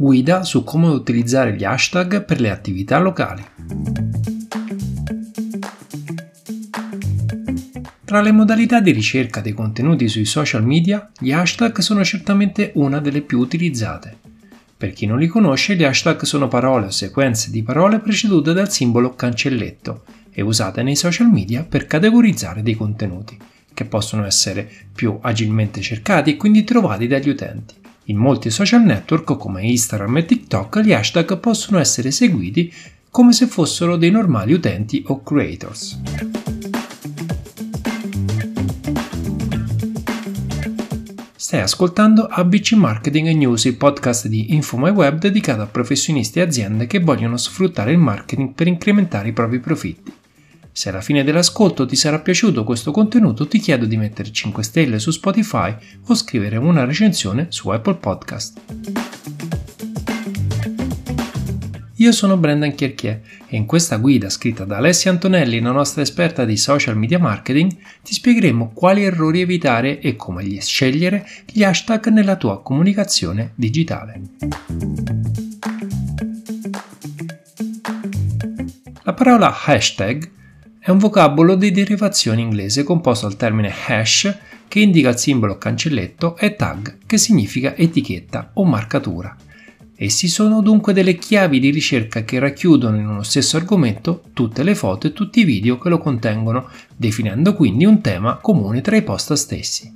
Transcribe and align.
Guida 0.00 0.44
su 0.44 0.62
come 0.62 0.86
utilizzare 0.86 1.56
gli 1.56 1.64
hashtag 1.64 2.24
per 2.24 2.38
le 2.40 2.50
attività 2.50 3.00
locali. 3.00 3.44
Tra 8.04 8.20
le 8.20 8.30
modalità 8.30 8.78
di 8.78 8.92
ricerca 8.92 9.40
dei 9.40 9.54
contenuti 9.54 10.06
sui 10.06 10.24
social 10.24 10.64
media, 10.64 11.10
gli 11.18 11.32
hashtag 11.32 11.80
sono 11.80 12.04
certamente 12.04 12.70
una 12.76 13.00
delle 13.00 13.22
più 13.22 13.40
utilizzate. 13.40 14.16
Per 14.76 14.92
chi 14.92 15.04
non 15.04 15.18
li 15.18 15.26
conosce, 15.26 15.74
gli 15.74 15.82
hashtag 15.82 16.22
sono 16.22 16.46
parole 16.46 16.86
o 16.86 16.90
sequenze 16.90 17.50
di 17.50 17.64
parole 17.64 17.98
precedute 17.98 18.52
dal 18.52 18.70
simbolo 18.70 19.16
cancelletto 19.16 20.04
e 20.30 20.42
usate 20.42 20.84
nei 20.84 20.94
social 20.94 21.28
media 21.28 21.66
per 21.68 21.86
categorizzare 21.86 22.62
dei 22.62 22.76
contenuti, 22.76 23.36
che 23.74 23.84
possono 23.84 24.24
essere 24.24 24.70
più 24.94 25.18
agilmente 25.20 25.80
cercati 25.80 26.30
e 26.30 26.36
quindi 26.36 26.62
trovati 26.62 27.08
dagli 27.08 27.30
utenti. 27.30 27.74
In 28.10 28.16
molti 28.16 28.48
social 28.48 28.82
network 28.84 29.36
come 29.36 29.62
Instagram 29.62 30.16
e 30.16 30.24
TikTok 30.24 30.80
gli 30.80 30.94
hashtag 30.94 31.38
possono 31.40 31.78
essere 31.78 32.10
seguiti 32.10 32.72
come 33.10 33.34
se 33.34 33.46
fossero 33.46 33.96
dei 33.96 34.10
normali 34.10 34.54
utenti 34.54 35.04
o 35.08 35.22
creators. 35.22 36.00
Stai 41.36 41.60
ascoltando 41.60 42.24
ABC 42.24 42.72
Marketing 42.72 43.28
News, 43.28 43.66
il 43.66 43.76
podcast 43.76 44.26
di 44.26 44.54
InfoMyWeb 44.54 45.18
dedicato 45.18 45.60
a 45.60 45.66
professionisti 45.66 46.38
e 46.38 46.42
aziende 46.42 46.86
che 46.86 47.00
vogliono 47.00 47.36
sfruttare 47.36 47.92
il 47.92 47.98
marketing 47.98 48.54
per 48.54 48.68
incrementare 48.68 49.28
i 49.28 49.32
propri 49.32 49.60
profitti. 49.60 50.17
Se 50.78 50.90
alla 50.90 51.00
fine 51.00 51.24
dell'ascolto 51.24 51.86
ti 51.86 51.96
sarà 51.96 52.20
piaciuto 52.20 52.62
questo 52.62 52.92
contenuto, 52.92 53.48
ti 53.48 53.58
chiedo 53.58 53.84
di 53.84 53.96
mettere 53.96 54.30
5 54.30 54.62
stelle 54.62 55.00
su 55.00 55.10
Spotify 55.10 55.74
o 56.06 56.14
scrivere 56.14 56.56
una 56.56 56.84
recensione 56.84 57.46
su 57.48 57.68
Apple 57.70 57.96
Podcast. 57.96 58.60
Io 61.96 62.12
sono 62.12 62.36
Brendan 62.36 62.76
Chierchier 62.76 63.22
e 63.48 63.56
in 63.56 63.66
questa 63.66 63.96
guida 63.96 64.30
scritta 64.30 64.64
da 64.64 64.76
Alessia 64.76 65.10
Antonelli, 65.10 65.58
la 65.58 65.72
nostra 65.72 66.02
esperta 66.02 66.44
di 66.44 66.56
social 66.56 66.96
media 66.96 67.18
marketing, 67.18 67.76
ti 68.04 68.14
spiegheremo 68.14 68.70
quali 68.72 69.02
errori 69.02 69.40
evitare 69.40 69.98
e 69.98 70.14
come 70.14 70.44
gli 70.44 70.60
scegliere 70.60 71.26
gli 71.44 71.64
hashtag 71.64 72.06
nella 72.06 72.36
tua 72.36 72.62
comunicazione 72.62 73.50
digitale. 73.56 74.20
La 79.02 79.14
parola 79.14 79.52
hashtag 79.64 80.36
è 80.88 80.90
un 80.90 80.96
vocabolo 80.96 81.54
di 81.54 81.70
derivazione 81.70 82.40
inglese 82.40 82.82
composto 82.82 83.28
dal 83.28 83.36
termine 83.36 83.70
hash 83.88 84.34
che 84.66 84.80
indica 84.80 85.10
il 85.10 85.18
simbolo 85.18 85.58
cancelletto 85.58 86.34
e 86.38 86.56
tag 86.56 87.00
che 87.04 87.18
significa 87.18 87.76
etichetta 87.76 88.52
o 88.54 88.64
marcatura. 88.64 89.36
Essi 89.94 90.28
sono 90.28 90.62
dunque 90.62 90.94
delle 90.94 91.16
chiavi 91.16 91.60
di 91.60 91.68
ricerca 91.68 92.24
che 92.24 92.38
racchiudono 92.38 92.96
in 92.96 93.06
uno 93.06 93.22
stesso 93.22 93.58
argomento 93.58 94.22
tutte 94.32 94.62
le 94.62 94.74
foto 94.74 95.08
e 95.08 95.12
tutti 95.12 95.40
i 95.40 95.44
video 95.44 95.76
che 95.76 95.90
lo 95.90 95.98
contengono, 95.98 96.70
definendo 96.96 97.52
quindi 97.52 97.84
un 97.84 98.00
tema 98.00 98.36
comune 98.36 98.80
tra 98.80 98.96
i 98.96 99.02
post 99.02 99.34
stessi. 99.34 99.92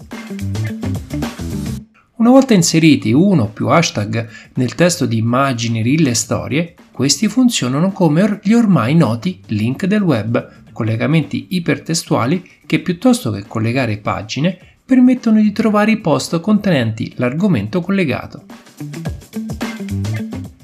Una 2.17 2.31
volta 2.31 2.53
inseriti 2.53 3.13
uno 3.13 3.45
o 3.45 3.49
più 3.49 3.69
hashtag 3.69 4.29
nel 4.57 4.75
testo 4.75 5.07
di 5.07 5.17
immagini, 5.17 5.83
reel 5.83 6.07
e 6.07 6.15
storie, 6.15 6.75
questi 6.93 7.27
funzionano 7.27 7.91
come 7.91 8.41
gli 8.43 8.53
ormai 8.53 8.95
noti 8.95 9.41
link 9.47 9.87
del 9.87 10.03
web, 10.03 10.62
collegamenti 10.83 11.47
ipertestuali 11.51 12.43
che 12.67 12.81
piuttosto 12.81 13.31
che 13.31 13.45
collegare 13.47 13.99
pagine 13.99 14.59
permettono 14.85 15.41
di 15.41 15.53
trovare 15.53 15.93
i 15.93 15.99
post 15.99 16.41
contenenti 16.41 17.13
l'argomento 17.17 17.81
collegato. 17.81 18.45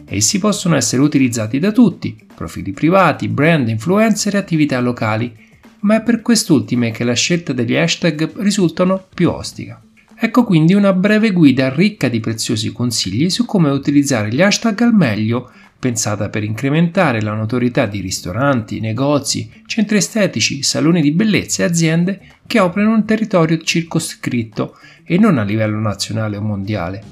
Essi 0.07 0.41
possono 0.41 0.75
essere 0.75 1.03
utilizzati 1.03 1.61
da 1.61 1.71
tutti, 1.71 2.19
profili 2.35 2.73
privati, 2.73 3.29
brand, 3.29 3.69
influencer 3.69 4.35
e 4.35 4.39
attività 4.39 4.81
locali, 4.81 5.33
ma 5.81 5.97
è 5.97 6.03
per 6.03 6.21
quest'ultime 6.21 6.91
che 6.91 7.05
la 7.05 7.13
scelta 7.13 7.53
degli 7.53 7.77
hashtag 7.77 8.41
risultano 8.41 9.05
più 9.15 9.31
ostica. 9.31 9.81
Ecco 10.21 10.43
quindi 10.43 10.75
una 10.75 10.93
breve 10.93 11.31
guida 11.31 11.73
ricca 11.73 12.09
di 12.09 12.19
preziosi 12.19 12.73
consigli 12.73 13.31
su 13.31 13.45
come 13.45 13.71
utilizzare 13.71 14.31
gli 14.31 14.43
hashtag 14.43 14.81
al 14.81 14.95
meglio, 14.95 15.53
pensata 15.79 16.29
per 16.29 16.43
incrementare 16.43 17.23
la 17.23 17.35
notorietà 17.35 17.87
di 17.87 18.01
ristoranti, 18.01 18.81
negozi, 18.81 19.63
centri 19.67 19.99
estetici, 19.99 20.63
saloni 20.63 21.01
di 21.01 21.13
bellezza 21.13 21.63
e 21.63 21.67
aziende 21.67 22.21
che 22.47 22.59
operano 22.59 22.91
in 22.91 22.97
un 22.97 23.05
territorio 23.05 23.59
circoscritto 23.59 24.77
e 25.05 25.19
non 25.19 25.39
a 25.39 25.45
livello 25.45 25.79
nazionale 25.79 26.37
o 26.37 26.41
mondiale. 26.41 27.03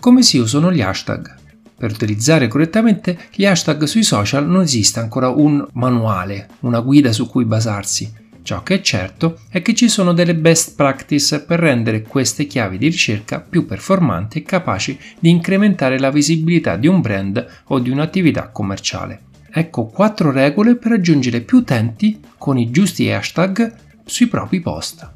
Come 0.00 0.22
si 0.22 0.38
usano 0.38 0.72
gli 0.72 0.80
hashtag? 0.80 1.36
Per 1.76 1.90
utilizzare 1.90 2.48
correttamente 2.48 3.18
gli 3.32 3.44
hashtag 3.44 3.84
sui 3.84 4.02
social 4.02 4.48
non 4.48 4.62
esiste 4.62 4.98
ancora 4.98 5.28
un 5.28 5.64
manuale, 5.74 6.48
una 6.60 6.80
guida 6.80 7.12
su 7.12 7.28
cui 7.28 7.44
basarsi. 7.44 8.21
Ciò 8.42 8.64
che 8.64 8.74
è 8.74 8.80
certo 8.80 9.38
è 9.48 9.62
che 9.62 9.72
ci 9.72 9.88
sono 9.88 10.12
delle 10.12 10.34
best 10.34 10.74
practice 10.74 11.42
per 11.42 11.60
rendere 11.60 12.02
queste 12.02 12.46
chiavi 12.46 12.76
di 12.76 12.86
ricerca 12.86 13.40
più 13.40 13.66
performanti 13.66 14.38
e 14.38 14.42
capaci 14.42 14.98
di 15.18 15.30
incrementare 15.30 15.98
la 15.98 16.10
visibilità 16.10 16.76
di 16.76 16.88
un 16.88 17.00
brand 17.00 17.62
o 17.66 17.78
di 17.78 17.90
un'attività 17.90 18.48
commerciale. 18.48 19.22
Ecco 19.48 19.86
quattro 19.86 20.32
regole 20.32 20.74
per 20.74 20.90
raggiungere 20.90 21.42
più 21.42 21.58
utenti 21.58 22.18
con 22.36 22.58
i 22.58 22.70
giusti 22.70 23.10
hashtag 23.10 23.74
sui 24.04 24.26
propri 24.26 24.60
post. 24.60 25.10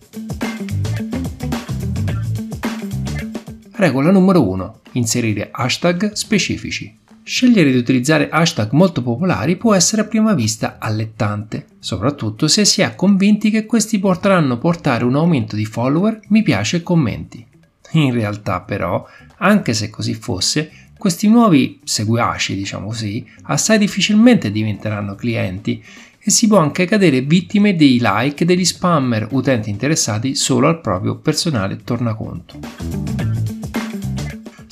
Regola 3.72 4.12
numero 4.12 4.48
1. 4.48 4.80
Inserire 4.92 5.48
hashtag 5.50 6.12
specifici. 6.12 7.04
Scegliere 7.28 7.72
di 7.72 7.76
utilizzare 7.76 8.28
hashtag 8.28 8.70
molto 8.70 9.02
popolari 9.02 9.56
può 9.56 9.74
essere 9.74 10.02
a 10.02 10.04
prima 10.04 10.32
vista 10.32 10.76
allettante, 10.78 11.66
soprattutto 11.80 12.46
se 12.46 12.64
si 12.64 12.82
è 12.82 12.94
convinti 12.94 13.50
che 13.50 13.66
questi 13.66 13.98
potranno 13.98 14.58
portare 14.58 15.02
un 15.02 15.16
aumento 15.16 15.56
di 15.56 15.64
follower, 15.64 16.20
mi 16.28 16.44
piace 16.44 16.76
e 16.76 16.82
commenti. 16.84 17.44
In 17.94 18.12
realtà 18.12 18.60
però, 18.60 19.04
anche 19.38 19.74
se 19.74 19.90
così 19.90 20.14
fosse, 20.14 20.70
questi 20.96 21.26
nuovi 21.26 21.80
seguaci, 21.82 22.54
diciamo 22.54 22.86
così, 22.86 23.26
assai 23.42 23.78
difficilmente 23.78 24.52
diventeranno 24.52 25.16
clienti 25.16 25.82
e 26.20 26.30
si 26.30 26.46
può 26.46 26.58
anche 26.58 26.84
cadere 26.84 27.22
vittime 27.22 27.74
dei 27.74 27.98
like 28.00 28.44
degli 28.44 28.64
spammer 28.64 29.26
utenti 29.32 29.68
interessati 29.68 30.36
solo 30.36 30.68
al 30.68 30.80
proprio 30.80 31.16
personale 31.16 31.78
tornaconto. 31.82 33.35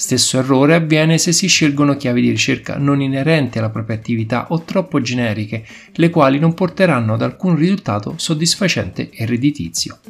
Stesso 0.05 0.37
errore 0.37 0.75
avviene 0.75 1.17
se 1.17 1.33
si 1.33 1.47
scelgono 1.47 1.97
chiavi 1.97 2.21
di 2.21 2.29
ricerca 2.29 2.77
non 2.77 3.01
inerenti 3.01 3.57
alla 3.57 3.71
propria 3.71 3.97
attività 3.97 4.49
o 4.51 4.63
troppo 4.63 5.01
generiche, 5.01 5.65
le 5.95 6.11
quali 6.11 6.39
non 6.39 6.53
porteranno 6.53 7.15
ad 7.15 7.23
alcun 7.23 7.57
risultato 7.57 8.13
soddisfacente 8.19 9.09
e 9.09 9.25
redditizio. 9.25 10.01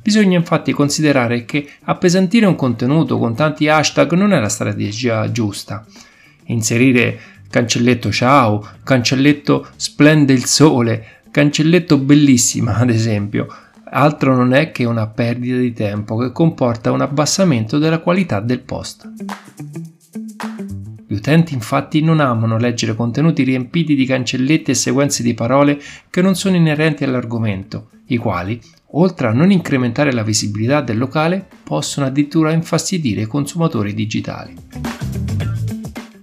Bisogna 0.00 0.38
infatti 0.38 0.70
considerare 0.70 1.44
che 1.44 1.68
appesantire 1.82 2.46
un 2.46 2.54
contenuto 2.54 3.18
con 3.18 3.34
tanti 3.34 3.66
hashtag 3.66 4.12
non 4.12 4.34
è 4.34 4.38
la 4.38 4.48
strategia 4.48 5.28
giusta. 5.32 5.84
Inserire 6.44 7.18
cancelletto 7.50 8.12
ciao, 8.12 8.64
cancelletto 8.84 9.66
splende 9.74 10.32
il 10.32 10.44
sole, 10.44 11.22
cancelletto 11.32 11.98
bellissima 11.98 12.76
ad 12.76 12.90
esempio, 12.90 13.48
altro 13.90 14.36
non 14.36 14.52
è 14.52 14.70
che 14.70 14.84
una 14.84 15.06
perdita 15.06 15.56
di 15.56 15.72
tempo 15.72 16.16
che 16.16 16.32
comporta 16.32 16.92
un 16.92 17.00
abbassamento 17.00 17.78
della 17.78 17.98
qualità 17.98 18.40
del 18.40 18.60
post. 18.60 19.08
Gli 21.06 21.14
utenti 21.14 21.54
infatti 21.54 22.00
non 22.02 22.20
amano 22.20 22.56
leggere 22.56 22.94
contenuti 22.94 23.42
riempiti 23.42 23.96
di 23.96 24.06
cancelletti 24.06 24.70
e 24.70 24.74
sequenze 24.74 25.24
di 25.24 25.34
parole 25.34 25.80
che 26.08 26.22
non 26.22 26.36
sono 26.36 26.54
inerenti 26.54 27.02
all'argomento, 27.02 27.88
i 28.06 28.16
quali, 28.16 28.60
oltre 28.92 29.26
a 29.26 29.32
non 29.32 29.50
incrementare 29.50 30.12
la 30.12 30.22
visibilità 30.22 30.80
del 30.80 30.98
locale, 30.98 31.44
possono 31.64 32.06
addirittura 32.06 32.52
infastidire 32.52 33.22
i 33.22 33.26
consumatori 33.26 33.92
digitali. 33.92 34.54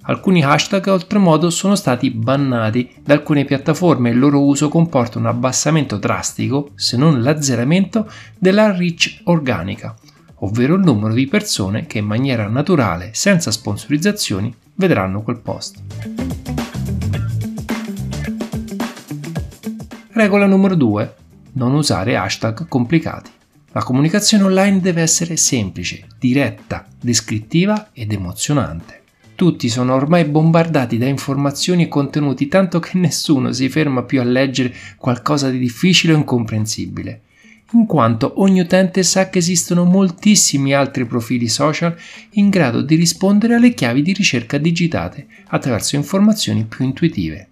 Alcuni 0.10 0.42
hashtag 0.42 0.88
oltremodo 0.88 1.50
sono 1.50 1.76
stati 1.76 2.12
bannati 2.12 2.90
da 3.04 3.14
alcune 3.14 3.44
piattaforme 3.44 4.08
e 4.08 4.14
il 4.14 4.20
loro 4.20 4.42
uso 4.42 4.70
comporta 4.70 5.20
un 5.20 5.26
abbassamento 5.26 5.98
drastico, 5.98 6.70
se 6.76 6.96
non 6.96 7.22
l'azzeramento, 7.22 8.10
della 8.38 8.74
reach 8.74 9.20
organica, 9.26 9.94
ovvero 10.36 10.76
il 10.76 10.84
numero 10.84 11.14
di 11.14 11.28
persone 11.28 11.88
che 11.88 11.98
in 11.98 12.06
maniera 12.06 12.48
naturale, 12.48 13.10
senza 13.12 13.52
sponsorizzazioni, 13.52 14.54
vedranno 14.76 15.24
quel 15.24 15.40
post. 15.40 15.82
Regola 20.12 20.46
numero 20.46 20.76
2. 20.76 21.16
Non 21.54 21.74
usare 21.74 22.16
hashtag 22.16 22.70
complicati. 22.70 23.30
La 23.74 23.84
comunicazione 23.84 24.46
online 24.46 24.80
deve 24.80 25.02
essere 25.02 25.36
semplice, 25.36 26.08
diretta, 26.18 26.88
descrittiva 26.98 27.90
ed 27.92 28.14
emozionante. 28.14 28.97
Tutti 29.38 29.70
sono 29.70 29.94
ormai 29.94 30.26
bombardati 30.26 30.98
da 30.98 31.06
informazioni 31.06 31.84
e 31.84 31.88
contenuti 31.88 32.48
tanto 32.48 32.80
che 32.80 32.98
nessuno 32.98 33.52
si 33.52 33.70
ferma 33.70 34.02
più 34.02 34.20
a 34.20 34.24
leggere 34.24 34.74
qualcosa 34.98 35.52
di 35.52 35.60
difficile 35.60 36.14
o 36.14 36.18
incomprensibile. 36.18 37.22
in 37.74 37.86
quanto 37.86 38.42
ogni 38.42 38.62
utente 38.62 39.04
sa 39.04 39.30
che 39.30 39.38
esistono 39.38 39.84
moltissimi 39.84 40.74
altri 40.74 41.06
profili 41.06 41.48
social 41.50 41.96
in 42.32 42.50
grado 42.50 42.82
di 42.82 42.96
rispondere 42.96 43.54
alle 43.54 43.76
chiavi 43.76 44.02
di 44.02 44.14
ricerca 44.14 44.58
digitate 44.58 45.28
attraverso 45.50 45.96
informazioni 45.96 46.64
più 46.64 46.84
intuitive. 46.84 47.50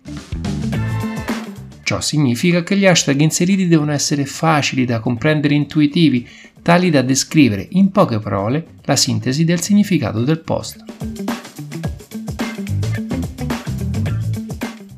Ciò 1.84 2.02
significa 2.02 2.64
che 2.64 2.78
gli 2.78 2.88
hashtag 2.88 3.20
inseriti 3.20 3.68
devono 3.68 3.92
essere 3.92 4.26
facili 4.26 4.86
da 4.86 5.00
comprendere 5.00 5.54
e 5.54 5.58
intuitivi, 5.58 6.28
tali 6.64 6.90
da 6.90 7.04
descrivere 7.04 7.68
in 7.74 7.92
poche 7.92 8.18
parole 8.18 8.66
la 8.86 8.96
sintesi 8.96 9.44
del 9.44 9.62
significato 9.62 10.24
del 10.24 10.40
post. 10.40 11.45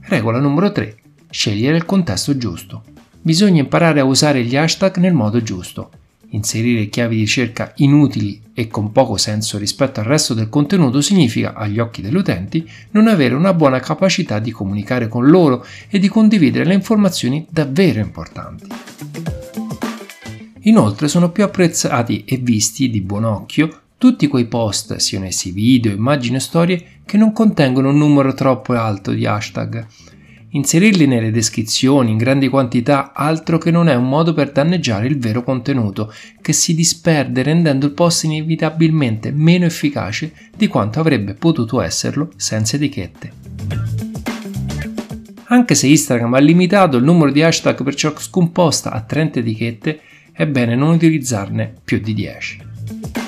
Regola 0.09 0.39
numero 0.39 0.71
3. 0.71 0.95
Scegliere 1.30 1.75
il 1.75 1.83
contesto 1.83 2.38
giusto. 2.38 2.83
Bisogna 3.21 3.59
imparare 3.59 4.00
a 4.00 4.06
usare 4.06 4.42
gli 4.45 4.56
hashtag 4.56 4.95
nel 5.00 5.12
modo 5.12 5.44
giusto. 5.44 5.89
Inserire 6.30 6.88
chiavi 6.88 7.15
di 7.15 7.21
ricerca 7.24 7.74
inutili 7.77 8.42
e 8.54 8.69
con 8.69 8.94
poco 8.94 9.18
senso 9.18 9.57
rispetto 9.57 10.00
al 10.00 10.06
resto 10.06 10.33
del 10.33 10.48
contenuto 10.48 11.01
significa, 11.01 11.56
agli 11.56 11.80
occhi 11.80 12.01
degli 12.01 12.15
utenti, 12.15 12.65
non 12.92 13.09
avere 13.09 13.36
una 13.36 13.54
buona 13.54 13.81
capacità 13.81 14.39
di 14.39 14.51
comunicare 14.51 15.09
con 15.09 15.27
loro 15.27 15.65
e 15.89 16.00
di 16.00 16.07
condividere 16.07 16.63
le 16.63 16.74
informazioni 16.74 17.45
davvero 17.50 18.00
importanti. 18.00 18.65
Inoltre 20.62 21.10
sono 21.10 21.31
più 21.31 21.44
apprezzati 21.44 22.24
e 22.24 22.38
visti 22.38 22.89
di 22.89 23.01
buon 23.01 23.25
occhio 23.25 23.81
tutti 24.00 24.27
quei 24.27 24.45
post, 24.45 24.98
siano 24.98 25.25
essi 25.25 25.50
video, 25.50 25.92
immagini 25.92 26.36
o 26.36 26.39
storie, 26.39 26.97
che 27.07 27.18
non 27.18 27.33
contengono 27.33 27.89
un 27.89 27.98
numero 27.98 28.36
troppo 28.36 28.74
alto 28.74 29.12
di 29.12 29.25
hashtag 29.25 29.88
Inserirli 30.50 31.07
nelle 31.07 31.30
descrizioni 31.30 32.12
in 32.12 32.18
grandi 32.18 32.48
quantità 32.48 33.12
altro 33.13 33.57
che 33.57 33.69
non 33.69 33.89
è 33.89 33.95
un 33.95 34.07
modo 34.07 34.33
per 34.33 34.54
danneggiare 34.54 35.06
il 35.06 35.19
vero 35.19 35.44
contenuto, 35.44 36.12
che 36.42 36.54
si 36.54 36.74
disperde 36.74 37.44
rendendo 37.44 37.86
il 37.86 37.92
post 37.92 38.24
inevitabilmente 38.24 39.31
meno 39.31 39.65
efficace 39.65 40.31
di 40.56 40.68
quanto 40.68 41.01
avrebbe 41.01 41.33
potuto 41.33 41.81
esserlo 41.81 42.30
senza 42.38 42.77
etichette. 42.77 43.31
Anche 45.50 45.75
se 45.75 45.88
Instagram 45.88 46.33
ha 46.33 46.39
limitato 46.39 46.95
il 46.95 47.03
numero 47.03 47.31
di 47.31 47.44
hashtag 47.44 47.83
per 47.83 47.95
ciascun 47.95 48.51
post 48.51 48.88
a 48.88 49.01
30 49.01 49.39
etichette, 49.39 50.00
è 50.31 50.48
bene 50.48 50.75
non 50.75 50.94
utilizzarne 50.94 51.74
più 51.83 52.00
di 52.00 52.13
10. 52.13 53.26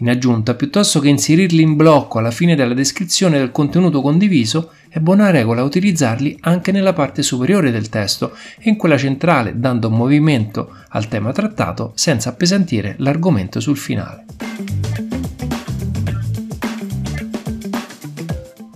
In 0.00 0.08
aggiunta, 0.08 0.54
piuttosto 0.54 1.00
che 1.00 1.08
inserirli 1.08 1.60
in 1.60 1.74
blocco 1.74 2.20
alla 2.20 2.30
fine 2.30 2.54
della 2.54 2.72
descrizione 2.72 3.38
del 3.38 3.50
contenuto 3.50 4.00
condiviso, 4.00 4.70
è 4.88 5.00
buona 5.00 5.30
regola 5.30 5.64
utilizzarli 5.64 6.38
anche 6.42 6.70
nella 6.70 6.92
parte 6.92 7.22
superiore 7.22 7.72
del 7.72 7.88
testo 7.88 8.36
e 8.58 8.68
in 8.68 8.76
quella 8.76 8.96
centrale, 8.96 9.58
dando 9.58 9.90
movimento 9.90 10.72
al 10.90 11.08
tema 11.08 11.32
trattato 11.32 11.90
senza 11.96 12.28
appesantire 12.28 12.94
l'argomento 12.98 13.58
sul 13.58 13.76
finale. 13.76 14.24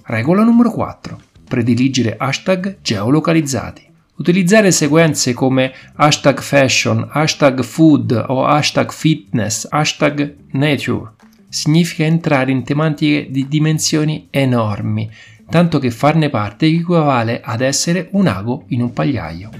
Regola 0.02 0.42
numero 0.42 0.72
4. 0.72 1.20
Prediligere 1.44 2.16
hashtag 2.18 2.78
geolocalizzati. 2.82 3.91
Utilizzare 4.22 4.70
sequenze 4.70 5.32
come 5.32 5.72
hashtag 5.96 6.40
fashion, 6.40 7.08
hashtag 7.10 7.60
food 7.64 8.12
o 8.28 8.44
hashtag 8.44 8.92
fitness, 8.92 9.66
hashtag 9.68 10.36
nature 10.52 11.10
significa 11.48 12.04
entrare 12.04 12.52
in 12.52 12.62
tematiche 12.62 13.26
di 13.30 13.48
dimensioni 13.48 14.28
enormi, 14.30 15.10
tanto 15.50 15.80
che 15.80 15.90
farne 15.90 16.30
parte 16.30 16.66
equivale 16.66 17.40
ad 17.42 17.62
essere 17.62 18.10
un 18.12 18.28
ago 18.28 18.62
in 18.68 18.82
un 18.82 18.92
pagliaio. 18.92 19.50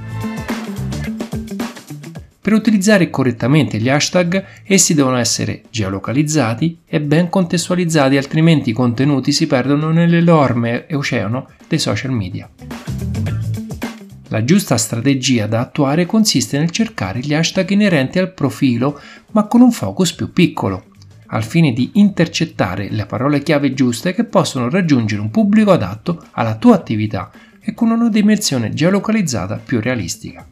Per 2.41 2.53
utilizzare 2.53 3.11
correttamente 3.11 3.79
gli 3.79 3.88
hashtag, 3.88 4.44
essi 4.64 4.94
devono 4.94 5.17
essere 5.17 5.62
geolocalizzati 5.70 6.82
e 6.87 7.00
ben 7.00 7.29
contestualizzati, 7.29 8.17
altrimenti 8.17 8.70
i 8.70 8.75
contenuti 8.75 9.32
si 9.32 9.49
perdono 9.49 9.91
nell'enorme 9.91 10.87
oceano 10.93 11.49
dei 11.67 11.81
social 11.81 12.12
media. 12.12 12.49
La 14.32 14.44
giusta 14.44 14.79
strategia 14.79 15.46
da 15.46 15.61
attuare 15.61 16.06
consiste 16.06 16.56
nel 16.56 16.70
cercare 16.70 17.20
gli 17.20 17.34
hashtag 17.34 17.69
inerenti 17.69 18.19
al 18.19 18.32
profilo 18.32 18.99
ma 19.32 19.44
con 19.44 19.61
un 19.61 19.73
focus 19.73 20.14
più 20.14 20.32
piccolo, 20.32 20.87
al 21.26 21.44
fine 21.44 21.75
di 21.75 21.90
intercettare 21.96 22.88
le 22.88 23.05
parole 23.05 23.43
chiave 23.43 23.75
giuste 23.75 24.14
che 24.14 24.25
possono 24.25 24.70
raggiungere 24.70 25.20
un 25.20 25.31
pubblico 25.31 25.70
adatto 25.70 26.25
alla 26.31 26.56
tua 26.56 26.76
attività 26.76 27.31
e 27.61 27.75
con 27.75 27.90
una 27.90 28.08
dimensione 28.08 28.73
geolocalizzata 28.73 29.61
più 29.62 29.82
realistica. 29.82 30.49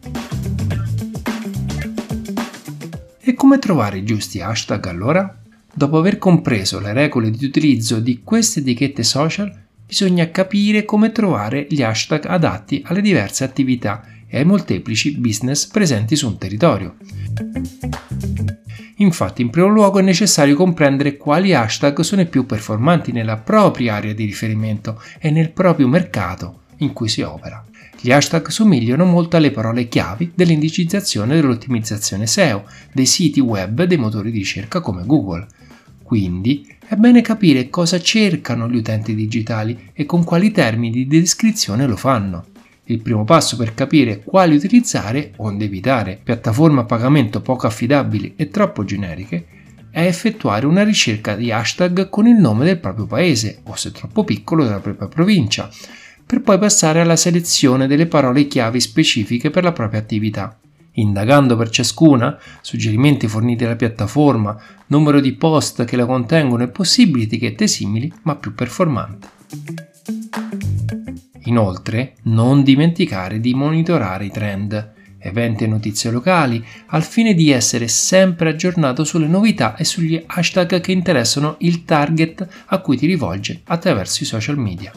E 3.18 3.32
come 3.34 3.58
trovare 3.58 3.96
i 3.96 4.04
giusti 4.04 4.42
hashtag 4.42 4.86
allora? 4.88 5.38
Dopo 5.72 5.96
aver 5.96 6.18
compreso 6.18 6.80
le 6.80 6.92
regole 6.92 7.30
di 7.30 7.46
utilizzo 7.46 7.98
di 7.98 8.20
queste 8.22 8.60
etichette 8.60 9.02
social, 9.02 9.50
bisogna 9.90 10.30
capire 10.30 10.84
come 10.84 11.10
trovare 11.10 11.66
gli 11.68 11.82
hashtag 11.82 12.24
adatti 12.26 12.80
alle 12.86 13.00
diverse 13.00 13.42
attività 13.42 14.04
e 14.28 14.38
ai 14.38 14.44
molteplici 14.44 15.16
business 15.18 15.66
presenti 15.66 16.14
su 16.14 16.28
un 16.28 16.38
territorio. 16.38 16.94
Infatti, 18.98 19.42
in 19.42 19.50
primo 19.50 19.66
luogo 19.66 19.98
è 19.98 20.02
necessario 20.02 20.54
comprendere 20.54 21.16
quali 21.16 21.54
hashtag 21.54 22.02
sono 22.02 22.20
i 22.20 22.28
più 22.28 22.46
performanti 22.46 23.10
nella 23.10 23.38
propria 23.38 23.96
area 23.96 24.12
di 24.12 24.26
riferimento 24.26 25.02
e 25.18 25.32
nel 25.32 25.50
proprio 25.50 25.88
mercato 25.88 26.60
in 26.76 26.92
cui 26.92 27.08
si 27.08 27.22
opera. 27.22 27.64
Gli 28.00 28.12
hashtag 28.12 28.46
somigliano 28.46 29.04
molto 29.04 29.36
alle 29.36 29.50
parole 29.50 29.88
chiavi 29.88 30.30
dell'indicizzazione 30.36 31.32
e 31.32 31.40
dell'ottimizzazione 31.40 32.28
SEO 32.28 32.64
dei 32.92 33.06
siti 33.06 33.40
web 33.40 33.82
dei 33.82 33.98
motori 33.98 34.30
di 34.30 34.38
ricerca 34.38 34.80
come 34.80 35.04
Google. 35.04 35.48
Quindi 36.04 36.78
è 36.90 36.96
bene 36.96 37.22
capire 37.22 37.70
cosa 37.70 38.00
cercano 38.00 38.68
gli 38.68 38.74
utenti 38.74 39.14
digitali 39.14 39.90
e 39.92 40.06
con 40.06 40.24
quali 40.24 40.50
termini 40.50 41.06
di 41.06 41.20
descrizione 41.20 41.86
lo 41.86 41.94
fanno. 41.94 42.46
Il 42.86 43.00
primo 43.00 43.22
passo 43.22 43.56
per 43.56 43.74
capire 43.74 44.24
quali 44.24 44.56
utilizzare, 44.56 45.34
onde 45.36 45.66
evitare 45.66 46.18
piattaforme 46.20 46.80
a 46.80 46.84
pagamento 46.84 47.42
poco 47.42 47.68
affidabili 47.68 48.32
e 48.34 48.48
troppo 48.48 48.82
generiche, 48.82 49.46
è 49.92 50.04
effettuare 50.04 50.66
una 50.66 50.82
ricerca 50.82 51.36
di 51.36 51.52
hashtag 51.52 52.08
con 52.08 52.26
il 52.26 52.34
nome 52.34 52.64
del 52.64 52.80
proprio 52.80 53.06
paese 53.06 53.60
o 53.66 53.76
se 53.76 53.92
troppo 53.92 54.24
piccolo 54.24 54.64
della 54.64 54.80
propria 54.80 55.06
provincia, 55.06 55.70
per 56.26 56.40
poi 56.40 56.58
passare 56.58 57.00
alla 57.00 57.14
selezione 57.14 57.86
delle 57.86 58.06
parole 58.06 58.48
chiavi 58.48 58.80
specifiche 58.80 59.50
per 59.50 59.62
la 59.62 59.70
propria 59.70 60.00
attività 60.00 60.58
indagando 60.92 61.56
per 61.56 61.70
ciascuna, 61.70 62.38
suggerimenti 62.60 63.28
forniti 63.28 63.64
dalla 63.64 63.76
piattaforma, 63.76 64.58
numero 64.86 65.20
di 65.20 65.32
post 65.34 65.84
che 65.84 65.96
la 65.96 66.06
contengono 66.06 66.62
e 66.62 66.68
possibili 66.68 67.24
etichette 67.24 67.66
simili 67.66 68.12
ma 68.22 68.36
più 68.36 68.54
performanti. 68.54 69.28
Inoltre, 71.44 72.14
non 72.24 72.62
dimenticare 72.62 73.40
di 73.40 73.54
monitorare 73.54 74.26
i 74.26 74.30
trend, 74.30 74.92
eventi 75.18 75.64
e 75.64 75.66
notizie 75.66 76.10
locali, 76.10 76.64
al 76.88 77.02
fine 77.02 77.34
di 77.34 77.50
essere 77.50 77.88
sempre 77.88 78.50
aggiornato 78.50 79.04
sulle 79.04 79.26
novità 79.26 79.76
e 79.76 79.84
sugli 79.84 80.22
hashtag 80.26 80.80
che 80.80 80.92
interessano 80.92 81.56
il 81.60 81.84
target 81.84 82.46
a 82.66 82.78
cui 82.78 82.96
ti 82.96 83.06
rivolge 83.06 83.60
attraverso 83.64 84.22
i 84.22 84.26
social 84.26 84.58
media 84.58 84.92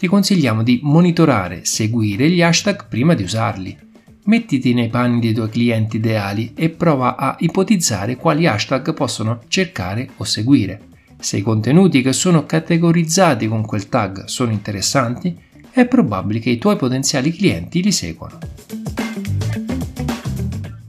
ti 0.00 0.06
consigliamo 0.06 0.62
di 0.62 0.80
monitorare, 0.82 1.66
seguire 1.66 2.30
gli 2.30 2.40
hashtag 2.40 2.86
prima 2.88 3.12
di 3.12 3.22
usarli. 3.22 3.76
Mettiti 4.24 4.72
nei 4.72 4.88
panni 4.88 5.20
dei 5.20 5.34
tuoi 5.34 5.50
clienti 5.50 5.96
ideali 5.98 6.52
e 6.54 6.70
prova 6.70 7.16
a 7.16 7.36
ipotizzare 7.40 8.16
quali 8.16 8.46
hashtag 8.46 8.94
possono 8.94 9.42
cercare 9.48 10.08
o 10.16 10.24
seguire. 10.24 10.80
Se 11.18 11.36
i 11.36 11.42
contenuti 11.42 12.00
che 12.00 12.14
sono 12.14 12.46
categorizzati 12.46 13.46
con 13.46 13.66
quel 13.66 13.90
tag 13.90 14.24
sono 14.24 14.52
interessanti, 14.52 15.38
è 15.70 15.84
probabile 15.84 16.38
che 16.38 16.48
i 16.48 16.56
tuoi 16.56 16.76
potenziali 16.76 17.30
clienti 17.30 17.82
li 17.82 17.92
seguano. 17.92 18.38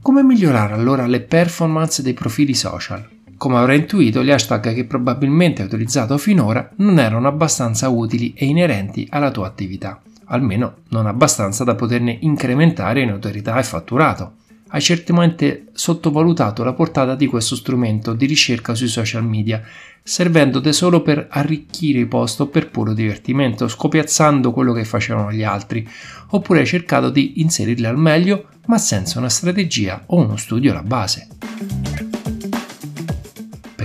Come 0.02 0.24
migliorare 0.24 0.74
allora 0.74 1.06
le 1.06 1.20
performance 1.20 2.02
dei 2.02 2.14
profili 2.14 2.54
social? 2.54 3.06
Come 3.42 3.58
avrai 3.58 3.80
intuito, 3.80 4.24
gli 4.24 4.30
hashtag 4.30 4.72
che 4.72 4.86
probabilmente 4.86 5.64
hai 5.64 5.68
utilizzato 5.68 6.16
finora 6.20 6.70
non 6.76 7.00
erano 7.00 7.28
abbastanza 7.28 7.90
utili 7.90 8.34
e 8.36 8.46
inerenti 8.46 9.08
alla 9.10 9.32
tua 9.32 9.48
attività, 9.48 10.00
almeno 10.26 10.82
non 10.90 11.08
abbastanza 11.08 11.64
da 11.64 11.74
poterne 11.74 12.20
incrementare 12.22 13.02
in 13.02 13.10
autorità 13.10 13.58
e 13.58 13.64
fatturato. 13.64 14.34
Hai 14.68 14.80
certamente 14.80 15.70
sottovalutato 15.74 16.64
la 16.64 16.74
portata 16.74 17.16
di 17.16 17.26
questo 17.26 17.56
strumento 17.56 18.14
di 18.14 18.28
ricerca 18.28 18.76
sui 18.76 18.88
social 18.88 19.26
media, 19.26 19.64
servendoti 20.04 20.72
solo 20.72 21.02
per 21.02 21.26
arricchire 21.28 21.98
i 21.98 22.06
post 22.06 22.42
o 22.42 22.48
per 22.48 22.70
puro 22.70 22.94
divertimento, 22.94 23.68
scopiazzando 23.68 24.52
quello 24.52 24.72
che 24.72 24.86
facevano 24.86 25.32
gli 25.32 25.42
altri, 25.42 25.84
oppure 26.30 26.60
hai 26.60 26.68
cercato 26.68 27.10
di 27.10 27.42
inserirli 27.42 27.88
al 27.88 27.98
meglio 27.98 28.50
ma 28.68 28.78
senza 28.78 29.18
una 29.18 29.30
strategia 29.30 30.04
o 30.06 30.18
uno 30.18 30.38
studio 30.38 30.70
alla 30.70 30.84
base 30.84 31.28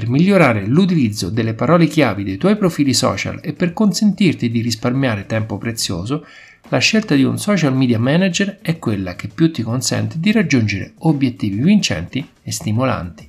per 0.07 0.11
migliorare 0.11 0.65
l'utilizzo 0.67 1.31
delle 1.31 1.55
parole 1.55 1.89
chiavi 1.89 2.23
dei 2.23 2.37
tuoi 2.37 2.57
profili 2.57 2.95
social 2.95 3.41
e 3.43 3.53
per 3.53 3.73
consentirti 3.73 4.49
di 4.49 4.61
risparmiare 4.61 5.27
tempo 5.27 5.59
prezioso, 5.59 6.25
la 6.69 6.79
scelta 6.79 7.17
di 7.17 7.25
un 7.25 7.39
social 7.39 7.75
media 7.75 7.99
manager 7.99 8.59
è 8.63 8.79
quella 8.79 9.17
che 9.17 9.29
più 9.29 9.51
ti 9.51 9.63
consente 9.63 10.17
di 10.19 10.31
raggiungere 10.31 10.93
obiettivi 10.99 11.61
vincenti 11.61 12.25
e 12.41 12.53
stimolanti. 12.53 13.27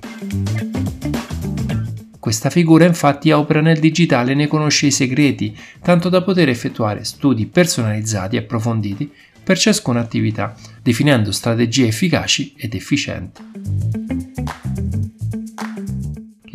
Questa 2.20 2.50
figura 2.50 2.84
infatti 2.84 3.32
opera 3.32 3.60
nel 3.60 3.80
digitale 3.80 4.32
e 4.32 4.34
ne 4.34 4.46
conosce 4.46 4.86
i 4.86 4.92
segreti, 4.92 5.56
tanto 5.82 6.08
da 6.08 6.22
poter 6.22 6.48
effettuare 6.48 7.02
studi 7.02 7.46
personalizzati 7.46 8.36
e 8.36 8.40
approfonditi 8.40 9.10
per 9.42 9.58
ciascuna 9.58 10.00
attività, 10.00 10.54
definendo 10.82 11.32
strategie 11.32 11.88
efficaci 11.88 12.54
ed 12.56 12.74
efficienti. 12.74 14.07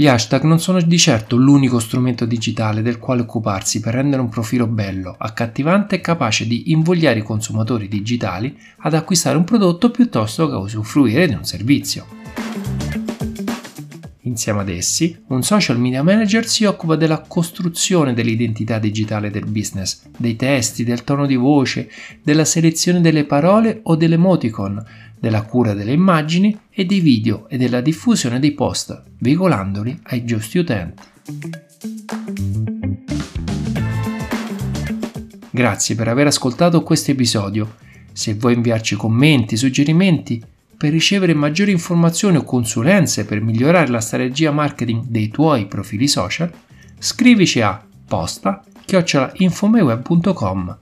Gli 0.03 0.07
hashtag 0.09 0.43
non 0.43 0.59
sono 0.59 0.81
di 0.81 0.97
certo 0.97 1.37
l'unico 1.37 1.79
strumento 1.79 2.25
digitale 2.25 2.81
del 2.81 2.99
quale 2.99 3.21
occuparsi 3.21 3.79
per 3.79 3.93
rendere 3.93 4.21
un 4.21 4.27
profilo 4.27 4.67
bello, 4.67 5.15
accattivante 5.17 5.95
e 5.95 6.01
capace 6.01 6.45
di 6.45 6.71
invogliare 6.73 7.19
i 7.19 7.23
consumatori 7.23 7.87
digitali 7.87 8.53
ad 8.79 8.95
acquistare 8.95 9.37
un 9.37 9.45
prodotto 9.45 9.91
piuttosto 9.91 10.49
che 10.49 10.55
usufruire 10.55 11.25
di 11.29 11.35
un 11.35 11.45
servizio. 11.45 12.05
Insieme 14.23 14.59
ad 14.59 14.67
essi, 14.67 15.17
un 15.27 15.41
social 15.41 15.79
media 15.79 16.03
manager 16.03 16.45
si 16.47 16.65
occupa 16.65 16.97
della 16.97 17.21
costruzione 17.21 18.13
dell'identità 18.13 18.79
digitale 18.79 19.31
del 19.31 19.45
business, 19.45 20.01
dei 20.17 20.35
testi, 20.35 20.83
del 20.83 21.05
tono 21.05 21.25
di 21.25 21.35
voce, 21.37 21.89
della 22.21 22.43
selezione 22.43 22.99
delle 22.99 23.23
parole 23.23 23.79
o 23.83 23.95
dell'emoticon, 23.95 24.83
della 25.23 25.43
cura 25.43 25.73
delle 25.73 25.93
immagini 25.93 26.59
e 26.69 26.83
dei 26.83 26.99
video 26.99 27.47
e 27.47 27.55
della 27.55 27.79
diffusione 27.79 28.39
dei 28.39 28.51
post, 28.51 29.03
veicolandoli 29.19 29.97
ai 30.07 30.25
giusti 30.25 30.57
utenti. 30.57 31.01
Grazie 35.49 35.95
per 35.95 36.09
aver 36.09 36.27
ascoltato 36.27 36.83
questo 36.83 37.11
episodio. 37.11 37.75
Se 38.11 38.33
vuoi 38.33 38.55
inviarci 38.55 38.97
commenti, 38.97 39.55
suggerimenti, 39.55 40.43
per 40.75 40.91
ricevere 40.91 41.33
maggiori 41.33 41.71
informazioni 41.71 42.35
o 42.35 42.43
consulenze 42.43 43.23
per 43.23 43.39
migliorare 43.39 43.87
la 43.87 44.01
strategia 44.01 44.51
marketing 44.51 45.05
dei 45.05 45.29
tuoi 45.29 45.67
profili 45.67 46.09
social, 46.09 46.51
scrivici 46.99 47.61
a 47.61 47.81
posta 48.05 48.61
chiocciolainfomeweb.com. 48.83 50.77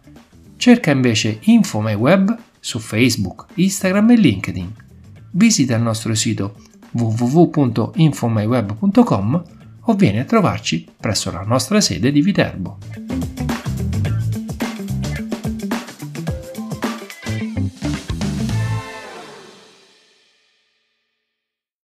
Cerca 0.58 0.90
invece 0.90 1.38
Infomeweb 1.42 2.50
su 2.62 2.80
Facebook, 2.80 3.48
Instagram 3.56 4.12
e 4.12 4.16
LinkedIn. 4.16 4.74
Visita 5.32 5.76
il 5.76 5.82
nostro 5.82 6.16
sito 6.16 6.56
www.infomyweb.com 6.92 9.44
o 9.86 9.96
vieni 9.96 10.20
a 10.20 10.26
trovarci 10.26 10.88
presso 10.98 11.32
la 11.32 11.42
nostra 11.42 11.82
sede 11.82 12.12
di 12.12 12.22
Viterbo. 12.22 12.78